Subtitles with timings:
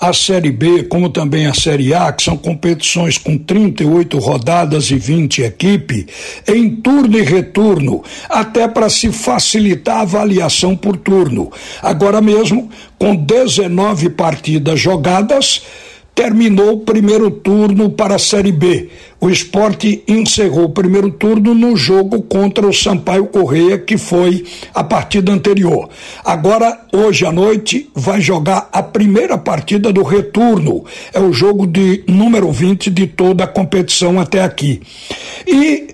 [0.00, 4.96] a Série B, como também a Série A, que são competições com 38 rodadas e
[4.96, 6.06] 20 equipes,
[6.48, 11.52] em turno e retorno, até para se facilitar a avaliação por turno.
[11.82, 15.62] Agora mesmo, com 19 partidas jogadas,
[16.14, 18.88] terminou o primeiro turno para a Série B.
[19.20, 24.82] O esporte encerrou o primeiro turno no jogo contra o Sampaio Correia, que foi a
[24.82, 25.88] partida anterior.
[26.24, 30.84] Agora, hoje à noite, vai jogar a primeira partida do retorno.
[31.12, 34.80] É o jogo de número 20 de toda a competição até aqui.
[35.46, 35.88] E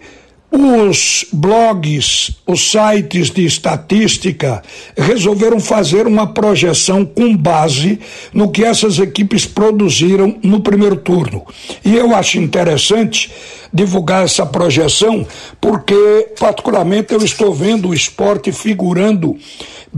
[0.51, 4.63] os blogs, os sites de estatística
[4.97, 7.99] resolveram fazer uma projeção com base
[8.33, 11.45] no que essas equipes produziram no primeiro turno.
[11.85, 13.31] E eu acho interessante
[13.73, 15.27] divulgar essa projeção
[15.61, 19.37] porque, particularmente, eu estou vendo o esporte figurando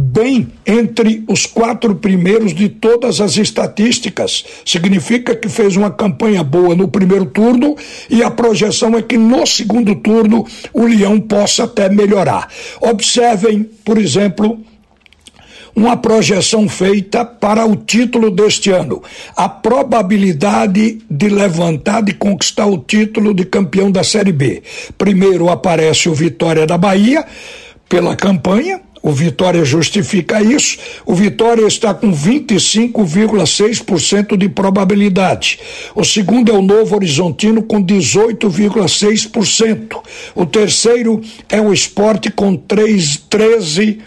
[0.01, 4.45] bem entre os quatro primeiros de todas as estatísticas.
[4.65, 7.75] Significa que fez uma campanha boa no primeiro turno
[8.09, 12.49] e a projeção é que no segundo turno o Leão possa até melhorar.
[12.81, 14.61] Observem, por exemplo,
[15.75, 19.03] uma projeção feita para o título deste ano.
[19.37, 24.63] A probabilidade de levantar, de conquistar o título de campeão da Série B.
[24.97, 27.25] Primeiro aparece o Vitória da Bahia,
[27.89, 30.77] pela campanha, o Vitória justifica isso.
[31.07, 35.61] O Vitória está com 25,6% de probabilidade.
[35.95, 40.01] O segundo é o Novo Horizontino com 18,6%.
[40.35, 44.01] O terceiro é o Esporte com 3, 13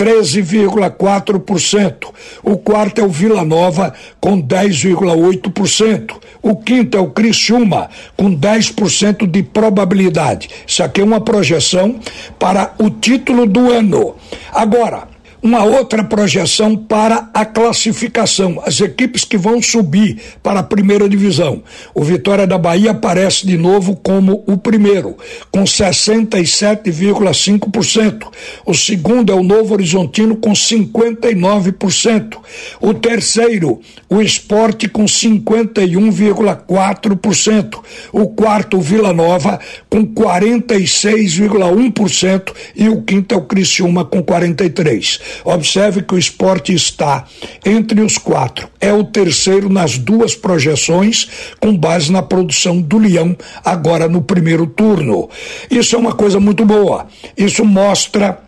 [0.00, 2.08] 13,4%.
[2.42, 6.14] O quarto é o Vila Nova, com 10,8%.
[6.40, 10.48] O quinto é o Criciúma, com 10% de probabilidade.
[10.66, 12.00] Isso aqui é uma projeção
[12.38, 14.14] para o título do ano.
[14.50, 15.06] Agora,
[15.42, 21.62] uma outra projeção para a classificação, as equipes que vão subir para a primeira divisão.
[21.94, 25.16] O Vitória da Bahia aparece de novo como o primeiro,
[25.50, 28.26] com 67,5%.
[28.66, 32.36] O segundo é o Novo Horizontino com 59%.
[32.80, 37.80] O terceiro, o Esporte com 51,4%.
[38.12, 39.58] O quarto, o Vila Nova
[39.88, 45.29] com 46,1% e o quinto é o Criciúma com 43.
[45.44, 47.24] Observe que o esporte está
[47.64, 48.68] entre os quatro.
[48.80, 54.66] É o terceiro nas duas projeções, com base na produção do Leão, agora no primeiro
[54.66, 55.28] turno.
[55.70, 57.06] Isso é uma coisa muito boa.
[57.36, 58.38] Isso mostra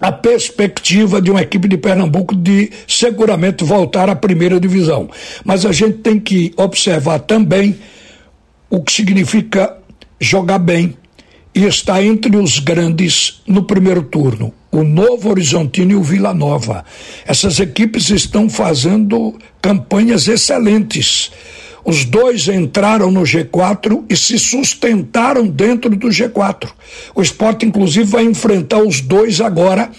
[0.00, 5.08] a perspectiva de uma equipe de Pernambuco de seguramente voltar à primeira divisão.
[5.44, 7.76] Mas a gente tem que observar também
[8.68, 9.76] o que significa
[10.20, 10.96] jogar bem
[11.54, 16.82] e estar entre os grandes no primeiro turno o Novo Horizontino e o Vila Nova.
[17.26, 21.30] Essas equipes estão fazendo campanhas excelentes.
[21.84, 26.70] Os dois entraram no G4 e se sustentaram dentro do G4.
[27.14, 29.90] O esporte, inclusive, vai enfrentar os dois agora,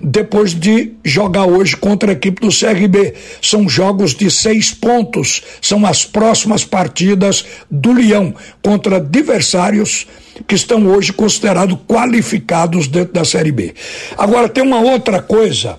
[0.00, 3.14] depois de jogar hoje contra a equipe do CRB.
[3.42, 10.06] São jogos de seis pontos, são as próximas partidas do Leão contra adversários
[10.46, 13.74] que estão hoje considerados qualificados dentro da Série B.
[14.16, 15.76] Agora, tem uma outra coisa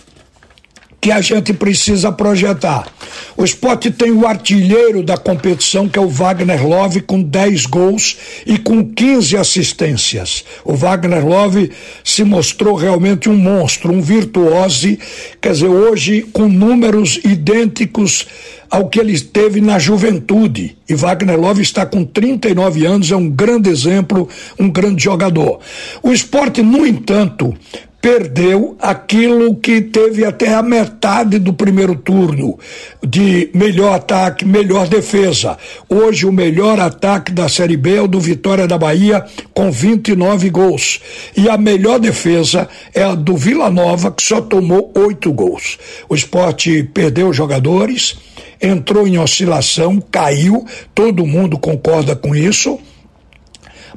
[1.04, 2.88] que a gente precisa projetar.
[3.36, 8.18] O esporte tem o artilheiro da competição, que é o Wagner Love, com 10 gols
[8.46, 10.46] e com 15 assistências.
[10.64, 11.72] O Wagner Love
[12.06, 14.98] se mostrou realmente um monstro, um virtuose,
[15.42, 18.26] quer dizer, hoje com números idênticos
[18.74, 20.76] ao que ele teve na juventude.
[20.90, 24.28] E Wagner Love está com 39 anos, é um grande exemplo,
[24.60, 25.60] um grande jogador.
[26.02, 27.54] O esporte, no entanto,
[28.02, 32.58] perdeu aquilo que teve até a metade do primeiro turno
[33.06, 35.56] de melhor ataque, melhor defesa.
[35.88, 40.50] Hoje o melhor ataque da Série B é o do Vitória da Bahia com 29
[40.50, 41.00] gols
[41.38, 45.78] e a melhor defesa é a do Vila Nova que só tomou oito gols.
[46.10, 48.18] O esporte perdeu jogadores,
[48.62, 52.80] entrou em oscilação, caiu, todo mundo concorda com isso,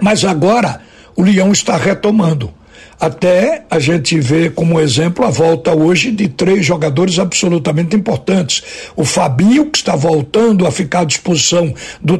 [0.00, 0.81] mas agora
[1.17, 2.53] o Leão está retomando.
[2.99, 8.63] Até a gente vê como exemplo a volta hoje de três jogadores absolutamente importantes.
[8.97, 12.19] O Fabinho, que está voltando a ficar à disposição do,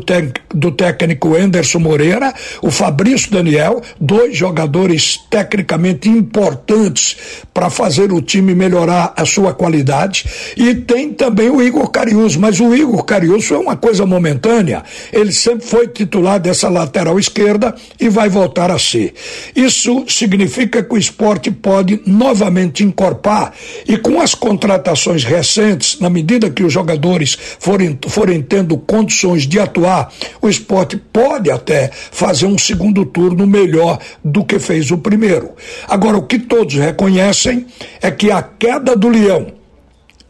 [0.55, 7.17] do técnico Anderson Moreira, o Fabrício Daniel, dois jogadores tecnicamente importantes
[7.55, 10.26] para fazer o time melhorar a sua qualidade.
[10.56, 14.82] E tem também o Igor Cariuso, mas o Igor Cariuso é uma coisa momentânea.
[15.11, 19.14] Ele sempre foi titular dessa lateral esquerda e vai voltar a ser.
[19.55, 23.52] Isso significa que o esporte pode novamente encorpar
[23.86, 29.58] e com as contratações recentes, na medida que os jogadores forem, forem tendo condições de
[29.58, 35.50] atuar, o esporte pode até fazer um segundo turno melhor do que fez o primeiro.
[35.88, 37.66] Agora, o que todos reconhecem
[38.00, 39.55] é que a queda do Leão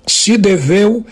[0.06, 1.05] se deveu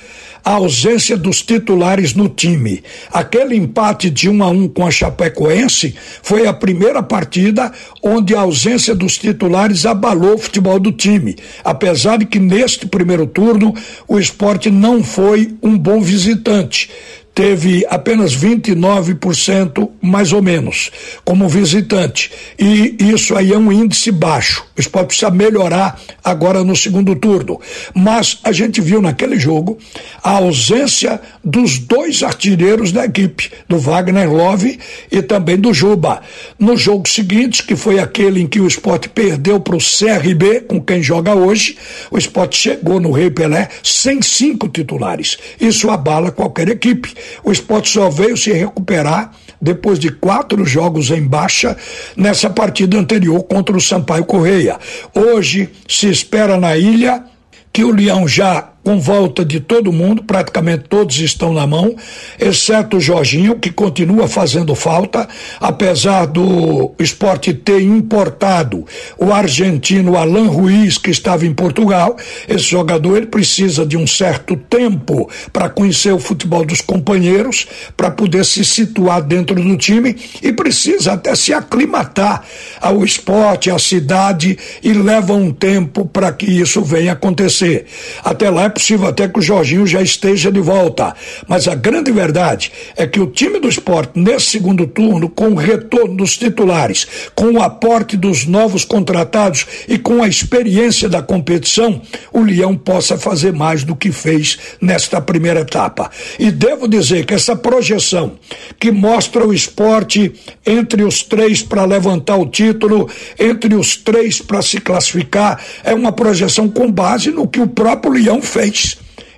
[0.44, 2.82] a ausência dos titulares no time.
[3.10, 8.40] Aquele empate de um a um com a Chapecoense foi a primeira partida onde a
[8.40, 11.34] ausência dos titulares abalou o futebol do time.
[11.64, 13.74] Apesar de que neste primeiro turno
[14.06, 16.90] o esporte não foi um bom visitante
[17.34, 20.90] teve apenas 29% mais ou menos
[21.24, 22.30] como visitante.
[22.58, 24.64] E isso aí é um índice baixo.
[24.76, 27.60] O esporte precisa melhorar agora no segundo turno.
[27.94, 29.78] Mas a gente viu naquele jogo
[30.22, 34.78] a ausência dos dois artilheiros da equipe, do Wagner Love
[35.10, 36.22] e também do Juba.
[36.58, 40.80] No jogo seguinte, que foi aquele em que o esporte perdeu para o CRB, com
[40.80, 41.76] quem joga hoje,
[42.10, 45.38] o esporte chegou no Rei Pelé sem cinco titulares.
[45.60, 47.12] Isso abala qualquer equipe.
[47.42, 51.76] O esporte só veio se recuperar depois de quatro jogos em baixa
[52.16, 54.78] nessa partida anterior contra o Sampaio Correia.
[55.14, 57.24] Hoje se espera na ilha
[57.72, 61.96] que o Leão já com volta de todo mundo, praticamente todos estão na mão,
[62.38, 65.26] exceto o Jorginho, que continua fazendo falta,
[65.58, 68.84] apesar do esporte ter importado
[69.18, 72.16] o argentino Alan Ruiz, que estava em Portugal.
[72.46, 77.66] Esse jogador ele precisa de um certo tempo para conhecer o futebol dos companheiros,
[77.96, 82.44] para poder se situar dentro do time e precisa até se aclimatar
[82.80, 87.86] ao esporte, à cidade, e leva um tempo para que isso venha acontecer.
[88.22, 91.14] Até lá é possível até que o Jorginho já esteja de volta.
[91.46, 95.54] Mas a grande verdade é que o time do esporte, nesse segundo turno, com o
[95.54, 102.02] retorno dos titulares, com o aporte dos novos contratados e com a experiência da competição,
[102.32, 106.10] o Leão possa fazer mais do que fez nesta primeira etapa.
[106.38, 108.32] E devo dizer que essa projeção
[108.78, 110.32] que mostra o esporte
[110.66, 116.12] entre os três para levantar o título, entre os três para se classificar, é uma
[116.12, 118.63] projeção com base no que o próprio Leão fez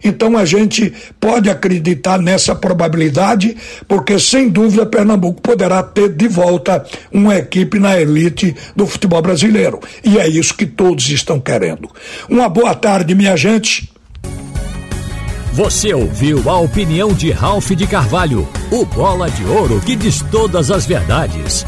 [0.05, 3.56] Então a gente pode acreditar nessa probabilidade,
[3.88, 9.81] porque sem dúvida Pernambuco poderá ter de volta uma equipe na elite do futebol brasileiro.
[10.05, 11.90] E é isso que todos estão querendo.
[12.28, 13.90] Uma boa tarde, minha gente.
[15.52, 20.70] Você ouviu a opinião de Ralph de Carvalho, o bola de ouro que diz todas
[20.70, 21.64] as verdades.